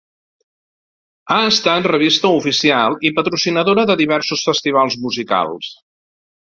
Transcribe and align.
Ha 1.35 1.37
estat 1.49 1.89
revista 1.91 2.33
oficial 2.39 2.99
i 3.11 3.15
patrocinadora 3.21 3.87
de 3.93 4.01
diversos 4.05 4.47
festivals 4.51 5.01
musicals. 5.07 5.75